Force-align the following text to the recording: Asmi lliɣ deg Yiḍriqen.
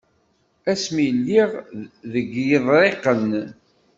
Asmi 0.71 1.07
lliɣ 1.17 1.49
deg 2.13 2.27
Yiḍriqen. 2.47 3.29